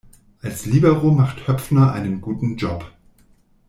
[0.41, 2.91] Als Libero macht Höpfner einen guten Job.